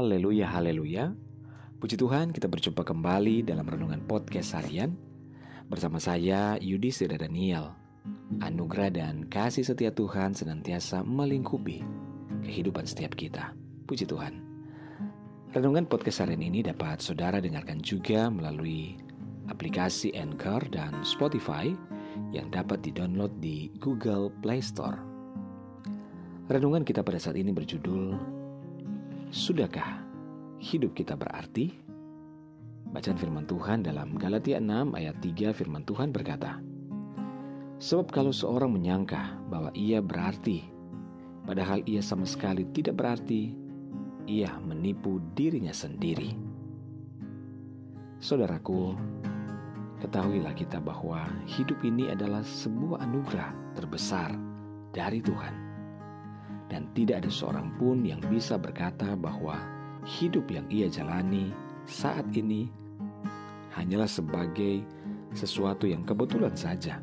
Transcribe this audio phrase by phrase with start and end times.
[0.00, 1.12] Haleluya, haleluya.
[1.76, 4.96] Puji Tuhan, kita berjumpa kembali dalam renungan podcast harian
[5.68, 7.76] bersama saya Yudi Sira Daniel.
[8.40, 11.84] Anugerah dan kasih setia Tuhan senantiasa melingkupi
[12.48, 13.52] kehidupan setiap kita.
[13.84, 14.40] Puji Tuhan.
[15.52, 18.96] Renungan podcast harian ini dapat saudara dengarkan juga melalui
[19.52, 21.76] aplikasi Anchor dan Spotify
[22.32, 24.96] yang dapat didownload di Google Play Store.
[26.48, 28.40] Renungan kita pada saat ini berjudul
[29.30, 30.02] Sudahkah
[30.58, 31.70] hidup kita berarti?
[32.90, 36.58] Bacaan firman Tuhan dalam Galatia 6 ayat 3 firman Tuhan berkata,
[37.78, 40.66] Sebab kalau seorang menyangka bahwa ia berarti,
[41.46, 43.54] padahal ia sama sekali tidak berarti,
[44.26, 46.34] ia menipu dirinya sendiri.
[48.18, 48.98] Saudaraku,
[50.02, 54.34] ketahuilah kita bahwa hidup ini adalah sebuah anugerah terbesar
[54.90, 55.69] dari Tuhan
[57.00, 59.56] tidak ada seorang pun yang bisa berkata bahwa
[60.04, 61.48] hidup yang ia jalani
[61.88, 62.68] saat ini
[63.72, 64.84] hanyalah sebagai
[65.32, 67.00] sesuatu yang kebetulan saja.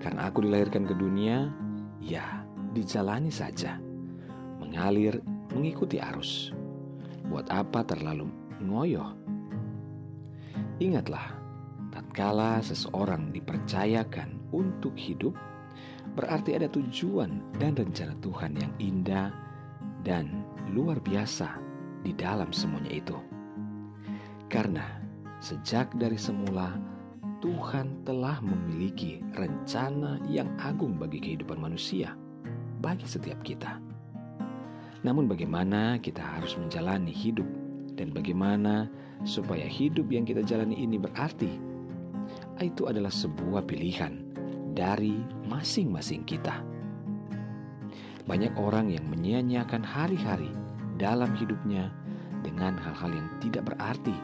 [0.00, 1.52] Karena aku dilahirkan ke dunia,
[2.00, 2.40] ya
[2.72, 3.76] dijalani saja,
[4.56, 5.20] mengalir
[5.52, 6.56] mengikuti arus.
[7.28, 8.32] Buat apa terlalu
[8.64, 9.12] ngoyoh?
[10.80, 11.36] Ingatlah,
[11.92, 15.36] tatkala seseorang dipercayakan untuk hidup,
[16.12, 19.32] berarti ada tujuan dan rencana Tuhan yang indah
[20.04, 21.56] dan luar biasa
[22.02, 23.16] di dalam semuanya itu.
[24.52, 24.84] Karena
[25.40, 26.76] sejak dari semula
[27.42, 32.14] Tuhan telah memiliki rencana yang agung bagi kehidupan manusia,
[32.78, 33.82] bagi setiap kita.
[35.02, 37.46] Namun bagaimana kita harus menjalani hidup
[37.98, 38.86] dan bagaimana
[39.26, 41.50] supaya hidup yang kita jalani ini berarti?
[42.62, 44.22] Itu adalah sebuah pilihan
[44.78, 45.18] dari
[45.52, 46.64] masing-masing kita.
[48.24, 50.48] Banyak orang yang menyia-nyiakan hari-hari
[50.96, 51.92] dalam hidupnya
[52.40, 54.14] dengan hal-hal yang tidak berarti,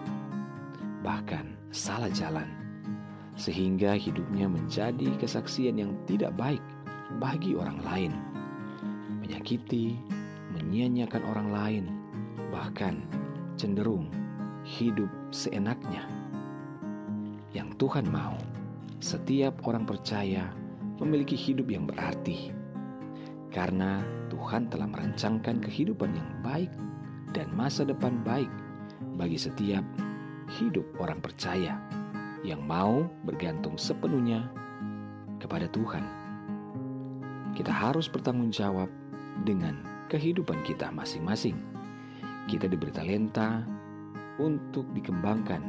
[1.04, 2.48] bahkan salah jalan,
[3.36, 6.64] sehingga hidupnya menjadi kesaksian yang tidak baik
[7.20, 8.12] bagi orang lain,
[9.20, 10.00] menyakiti,
[10.56, 11.84] menyia-nyiakan orang lain,
[12.48, 13.04] bahkan
[13.60, 14.08] cenderung
[14.64, 16.06] hidup seenaknya.
[17.52, 18.38] Yang Tuhan mau
[18.98, 20.50] setiap orang percaya
[20.98, 22.50] memiliki hidup yang berarti,
[23.54, 26.70] karena Tuhan telah merancangkan kehidupan yang baik
[27.32, 28.50] dan masa depan baik
[29.18, 29.82] bagi setiap
[30.58, 31.78] hidup orang percaya
[32.46, 34.50] yang mau bergantung sepenuhnya
[35.42, 36.04] kepada Tuhan.
[37.54, 38.86] Kita harus bertanggung jawab
[39.42, 39.82] dengan
[40.12, 41.58] kehidupan kita masing-masing.
[42.46, 43.66] Kita diberi talenta
[44.38, 45.60] untuk dikembangkan,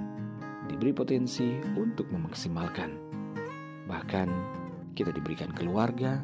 [0.69, 3.09] diberi potensi untuk memaksimalkan
[3.89, 4.27] Bahkan
[4.99, 6.19] kita diberikan keluarga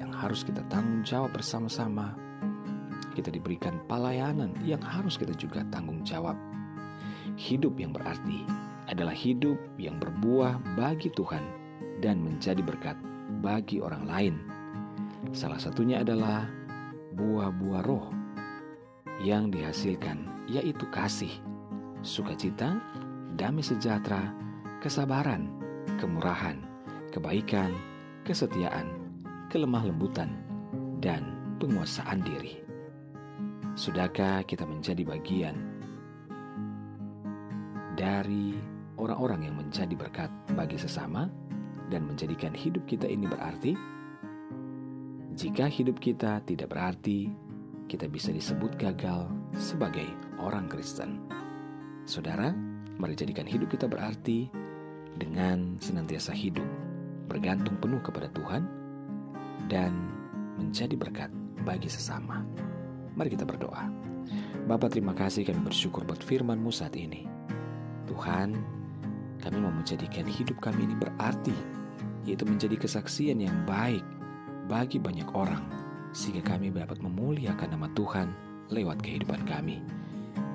[0.00, 2.16] yang harus kita tanggung jawab bersama-sama.
[3.12, 6.32] Kita diberikan pelayanan yang harus kita juga tanggung jawab.
[7.36, 8.48] Hidup yang berarti
[8.88, 11.44] adalah hidup yang berbuah bagi Tuhan
[12.00, 12.96] dan menjadi berkat
[13.44, 14.34] bagi orang lain.
[15.36, 16.48] Salah satunya adalah
[17.20, 18.08] buah-buah roh
[19.20, 21.32] yang dihasilkan yaitu kasih,
[22.00, 22.80] sukacita,
[23.36, 24.32] damai sejahtera,
[24.80, 25.52] kesabaran,
[26.00, 26.60] kemurahan,
[27.12, 27.72] kebaikan,
[28.24, 28.88] kesetiaan,
[29.52, 30.32] kelemah lembutan,
[31.04, 32.56] dan penguasaan diri.
[33.76, 35.54] Sudahkah kita menjadi bagian
[37.94, 38.56] dari
[38.96, 41.28] orang-orang yang menjadi berkat bagi sesama
[41.92, 43.76] dan menjadikan hidup kita ini berarti?
[45.34, 47.28] Jika hidup kita tidak berarti,
[47.90, 50.06] kita bisa disebut gagal sebagai
[50.40, 51.20] orang Kristen.
[52.06, 52.54] Saudara,
[52.96, 54.48] mari jadikan hidup kita berarti
[55.18, 56.83] dengan senantiasa hidup
[57.34, 58.62] bergantung penuh kepada Tuhan,
[59.66, 59.90] dan
[60.54, 61.34] menjadi berkat
[61.66, 62.46] bagi sesama.
[63.18, 63.90] Mari kita berdoa.
[64.70, 67.26] Bapak terima kasih kami bersyukur buat firman-Mu saat ini.
[68.06, 68.54] Tuhan,
[69.42, 71.52] kami mau menjadikan hidup kami ini berarti,
[72.24, 74.06] yaitu menjadi kesaksian yang baik
[74.70, 75.66] bagi banyak orang,
[76.14, 78.28] sehingga kami dapat memuliakan nama Tuhan
[78.72, 79.84] lewat kehidupan kami.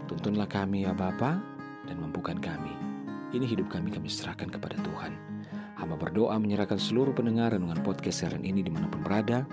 [0.09, 1.37] Tuntunlah kami ya Bapa
[1.85, 2.73] dan mampukan kami.
[3.29, 5.28] Ini hidup kami kami serahkan kepada Tuhan.
[5.79, 9.47] Hamba berdoa menyerahkan seluruh pendengar renungan podcast siaran ini di mana pun berada,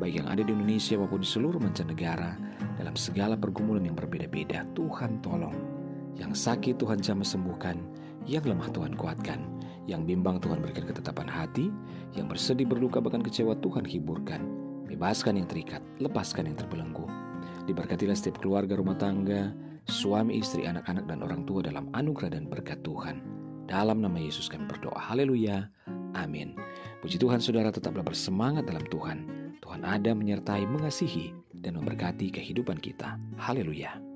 [0.00, 2.40] baik yang ada di Indonesia maupun di seluruh mancanegara,
[2.80, 4.64] dalam segala pergumulan yang berbeda-beda.
[4.72, 5.52] Tuhan tolong.
[6.16, 7.76] Yang sakit Tuhan jamah sembuhkan,
[8.24, 9.44] yang lemah Tuhan kuatkan,
[9.84, 11.68] yang bimbang Tuhan berikan ketetapan hati,
[12.16, 14.40] yang bersedih berduka bahkan kecewa Tuhan hiburkan.
[14.88, 17.04] Bebaskan yang terikat, lepaskan yang terbelenggu.
[17.68, 19.52] Diberkatilah setiap keluarga rumah tangga,
[19.84, 23.20] suami, istri, anak-anak, dan orang tua dalam anugerah dan berkat Tuhan.
[23.68, 24.96] Dalam nama Yesus kami berdoa.
[24.96, 25.68] Haleluya.
[26.16, 26.56] Amin.
[27.04, 29.28] Puji Tuhan saudara tetaplah bersemangat dalam Tuhan.
[29.60, 33.20] Tuhan ada menyertai mengasihi dan memberkati kehidupan kita.
[33.36, 34.07] Haleluya!